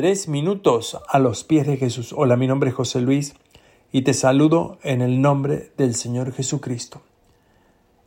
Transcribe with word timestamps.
Tres 0.00 0.28
minutos 0.28 0.96
a 1.08 1.18
los 1.18 1.42
pies 1.42 1.66
de 1.66 1.76
Jesús. 1.76 2.14
Hola, 2.16 2.36
mi 2.36 2.46
nombre 2.46 2.70
es 2.70 2.76
José 2.76 3.00
Luis 3.00 3.34
y 3.90 4.02
te 4.02 4.14
saludo 4.14 4.78
en 4.84 5.02
el 5.02 5.20
nombre 5.20 5.72
del 5.76 5.96
Señor 5.96 6.32
Jesucristo. 6.32 7.02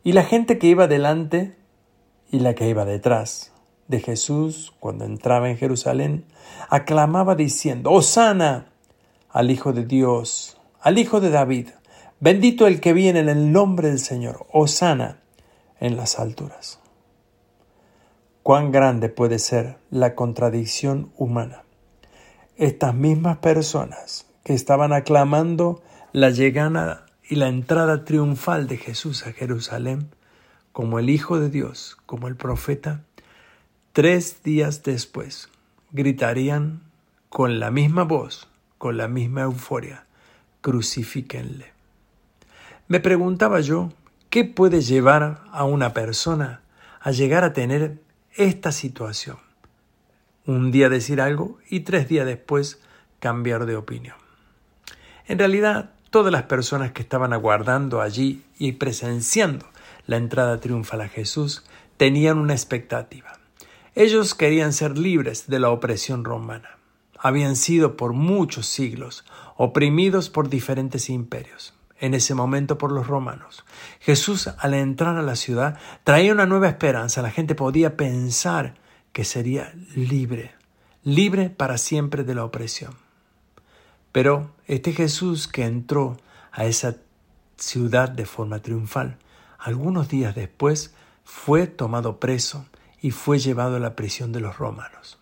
Y 0.02 0.12
la 0.12 0.24
gente 0.24 0.56
que 0.56 0.68
iba 0.68 0.86
delante 0.86 1.54
y 2.30 2.38
la 2.38 2.54
que 2.54 2.66
iba 2.66 2.86
detrás 2.86 3.52
de 3.88 4.00
Jesús 4.00 4.72
cuando 4.80 5.04
entraba 5.04 5.50
en 5.50 5.58
Jerusalén 5.58 6.24
aclamaba 6.70 7.34
diciendo, 7.34 7.90
Hosana 7.90 8.68
al 9.28 9.50
Hijo 9.50 9.74
de 9.74 9.84
Dios, 9.84 10.56
al 10.80 10.98
Hijo 10.98 11.20
de 11.20 11.28
David, 11.28 11.68
bendito 12.20 12.66
el 12.66 12.80
que 12.80 12.94
viene 12.94 13.20
en 13.20 13.28
el 13.28 13.52
nombre 13.52 13.88
del 13.88 13.98
Señor, 13.98 14.46
Hosana 14.50 15.20
en 15.78 15.98
las 15.98 16.18
alturas. 16.18 16.80
Cuán 18.42 18.72
grande 18.72 19.10
puede 19.10 19.38
ser 19.38 19.76
la 19.90 20.14
contradicción 20.14 21.12
humana 21.18 21.64
estas 22.62 22.94
mismas 22.94 23.38
personas 23.38 24.24
que 24.44 24.54
estaban 24.54 24.92
aclamando 24.92 25.82
la 26.12 26.30
llegada 26.30 27.06
y 27.28 27.34
la 27.34 27.48
entrada 27.48 28.04
triunfal 28.04 28.68
de 28.68 28.76
Jesús 28.76 29.26
a 29.26 29.32
Jerusalén 29.32 30.10
como 30.70 31.00
el 31.00 31.10
Hijo 31.10 31.40
de 31.40 31.50
Dios, 31.50 31.98
como 32.06 32.28
el 32.28 32.36
profeta, 32.36 33.02
tres 33.92 34.44
días 34.44 34.84
después 34.84 35.48
gritarían 35.90 36.82
con 37.30 37.58
la 37.58 37.72
misma 37.72 38.04
voz, 38.04 38.46
con 38.78 38.96
la 38.96 39.08
misma 39.08 39.42
euforia, 39.42 40.06
crucifíquenle. 40.60 41.72
Me 42.86 43.00
preguntaba 43.00 43.60
yo, 43.60 43.92
¿qué 44.30 44.44
puede 44.44 44.82
llevar 44.82 45.42
a 45.50 45.64
una 45.64 45.92
persona 45.92 46.60
a 47.00 47.10
llegar 47.10 47.42
a 47.42 47.52
tener 47.54 48.00
esta 48.36 48.70
situación? 48.70 49.38
Un 50.46 50.70
día 50.70 50.88
decir 50.88 51.20
algo 51.20 51.58
y 51.68 51.80
tres 51.80 52.08
días 52.08 52.26
después 52.26 52.80
cambiar 53.20 53.66
de 53.66 53.76
opinión. 53.76 54.16
En 55.26 55.38
realidad, 55.38 55.90
todas 56.10 56.32
las 56.32 56.44
personas 56.44 56.92
que 56.92 57.02
estaban 57.02 57.32
aguardando 57.32 58.00
allí 58.00 58.42
y 58.58 58.72
presenciando 58.72 59.66
la 60.06 60.16
entrada 60.16 60.58
triunfal 60.60 61.02
a 61.02 61.08
Jesús 61.08 61.64
tenían 61.96 62.38
una 62.38 62.54
expectativa. 62.54 63.38
Ellos 63.94 64.34
querían 64.34 64.72
ser 64.72 64.98
libres 64.98 65.46
de 65.46 65.58
la 65.58 65.70
opresión 65.70 66.24
romana. 66.24 66.78
Habían 67.18 67.56
sido 67.56 67.96
por 67.96 68.12
muchos 68.12 68.66
siglos 68.66 69.24
oprimidos 69.56 70.28
por 70.28 70.48
diferentes 70.48 71.08
imperios, 71.08 71.74
en 72.00 72.14
ese 72.14 72.34
momento 72.34 72.78
por 72.78 72.90
los 72.90 73.06
romanos. 73.06 73.64
Jesús 74.00 74.48
al 74.58 74.74
entrar 74.74 75.16
a 75.16 75.22
la 75.22 75.36
ciudad 75.36 75.78
traía 76.02 76.32
una 76.32 76.46
nueva 76.46 76.68
esperanza. 76.68 77.22
La 77.22 77.30
gente 77.30 77.54
podía 77.54 77.96
pensar 77.96 78.74
que 79.12 79.24
sería 79.24 79.74
libre, 79.94 80.52
libre 81.04 81.50
para 81.50 81.78
siempre 81.78 82.24
de 82.24 82.34
la 82.34 82.44
opresión. 82.44 82.94
Pero 84.12 84.50
este 84.66 84.92
Jesús 84.92 85.48
que 85.48 85.64
entró 85.64 86.18
a 86.50 86.66
esa 86.66 86.96
ciudad 87.56 88.08
de 88.08 88.26
forma 88.26 88.60
triunfal, 88.60 89.18
algunos 89.58 90.08
días 90.08 90.34
después 90.34 90.94
fue 91.24 91.66
tomado 91.66 92.20
preso 92.20 92.66
y 93.00 93.10
fue 93.10 93.38
llevado 93.38 93.76
a 93.76 93.80
la 93.80 93.96
prisión 93.96 94.32
de 94.32 94.40
los 94.40 94.58
romanos. 94.58 95.18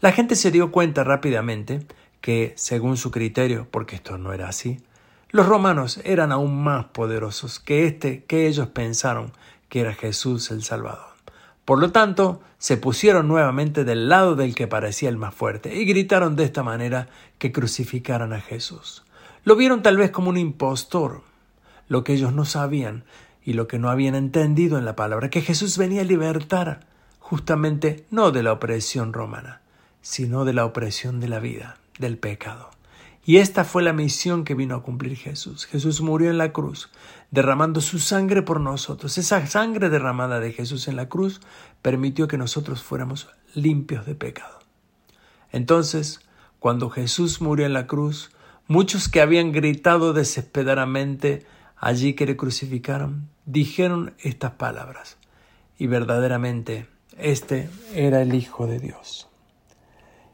La 0.00 0.12
gente 0.12 0.36
se 0.36 0.50
dio 0.50 0.70
cuenta 0.70 1.04
rápidamente 1.04 1.86
que, 2.20 2.52
según 2.56 2.96
su 2.96 3.10
criterio, 3.10 3.66
porque 3.70 3.96
esto 3.96 4.18
no 4.18 4.32
era 4.32 4.48
así, 4.48 4.82
los 5.30 5.46
romanos 5.46 6.00
eran 6.04 6.30
aún 6.30 6.62
más 6.62 6.86
poderosos 6.86 7.58
que 7.58 7.86
este 7.86 8.24
que 8.24 8.46
ellos 8.46 8.68
pensaron 8.68 9.32
que 9.68 9.80
era 9.80 9.94
Jesús 9.94 10.50
el 10.50 10.62
Salvador. 10.62 11.13
Por 11.64 11.78
lo 11.80 11.92
tanto, 11.92 12.40
se 12.58 12.76
pusieron 12.76 13.28
nuevamente 13.28 13.84
del 13.84 14.08
lado 14.08 14.36
del 14.36 14.54
que 14.54 14.66
parecía 14.66 15.08
el 15.08 15.16
más 15.16 15.34
fuerte 15.34 15.74
y 15.74 15.84
gritaron 15.84 16.36
de 16.36 16.44
esta 16.44 16.62
manera 16.62 17.08
que 17.38 17.52
crucificaran 17.52 18.32
a 18.32 18.40
Jesús. 18.40 19.04
Lo 19.44 19.56
vieron 19.56 19.82
tal 19.82 19.96
vez 19.96 20.10
como 20.10 20.30
un 20.30 20.38
impostor, 20.38 21.22
lo 21.88 22.04
que 22.04 22.14
ellos 22.14 22.32
no 22.32 22.44
sabían 22.44 23.04
y 23.44 23.52
lo 23.52 23.68
que 23.68 23.78
no 23.78 23.90
habían 23.90 24.14
entendido 24.14 24.78
en 24.78 24.84
la 24.84 24.96
palabra, 24.96 25.28
que 25.28 25.42
Jesús 25.42 25.76
venía 25.76 26.00
a 26.00 26.04
libertar 26.04 26.80
justamente 27.18 28.06
no 28.10 28.30
de 28.30 28.42
la 28.42 28.52
opresión 28.52 29.12
romana, 29.12 29.60
sino 30.00 30.44
de 30.44 30.54
la 30.54 30.64
opresión 30.64 31.20
de 31.20 31.28
la 31.28 31.40
vida, 31.40 31.76
del 31.98 32.18
pecado. 32.18 32.70
Y 33.26 33.38
esta 33.38 33.64
fue 33.64 33.82
la 33.82 33.94
misión 33.94 34.44
que 34.44 34.54
vino 34.54 34.74
a 34.74 34.82
cumplir 34.82 35.16
Jesús. 35.16 35.64
Jesús 35.64 36.02
murió 36.02 36.30
en 36.30 36.36
la 36.36 36.52
cruz, 36.52 36.90
derramando 37.30 37.80
su 37.80 37.98
sangre 37.98 38.42
por 38.42 38.60
nosotros. 38.60 39.16
Esa 39.16 39.46
sangre 39.46 39.88
derramada 39.88 40.40
de 40.40 40.52
Jesús 40.52 40.88
en 40.88 40.96
la 40.96 41.08
cruz 41.08 41.40
permitió 41.80 42.28
que 42.28 42.36
nosotros 42.36 42.82
fuéramos 42.82 43.28
limpios 43.54 44.04
de 44.04 44.14
pecado. 44.14 44.58
Entonces, 45.52 46.20
cuando 46.58 46.90
Jesús 46.90 47.40
murió 47.40 47.64
en 47.64 47.72
la 47.72 47.86
cruz, 47.86 48.30
muchos 48.66 49.08
que 49.08 49.22
habían 49.22 49.52
gritado 49.52 50.12
desesperadamente 50.12 51.46
allí 51.76 52.14
que 52.14 52.26
le 52.26 52.36
crucificaron, 52.36 53.30
dijeron 53.46 54.14
estas 54.18 54.52
palabras. 54.52 55.16
Y 55.78 55.86
verdaderamente, 55.86 56.88
este 57.16 57.70
era 57.94 58.20
el 58.20 58.34
Hijo 58.34 58.66
de 58.66 58.80
Dios. 58.80 59.28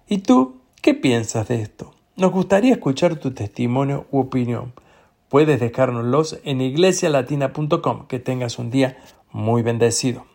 ¿Y 0.09 0.19
tú 0.19 0.61
qué 0.83 0.95
piensas 0.95 1.47
de 1.49 1.63
esto? 1.63 1.95
Nos 2.21 2.33
gustaría 2.33 2.73
escuchar 2.73 3.17
tu 3.17 3.31
testimonio 3.31 4.05
u 4.11 4.19
opinión. 4.19 4.75
Puedes 5.31 5.59
dejárnoslos 5.59 6.39
en 6.45 6.61
iglesialatina.com. 6.61 8.09
Que 8.09 8.19
tengas 8.19 8.59
un 8.59 8.71
día 8.71 8.99
muy 9.33 9.63
bendecido. 9.63 10.27